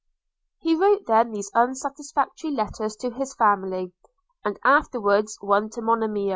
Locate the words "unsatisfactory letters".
1.53-2.95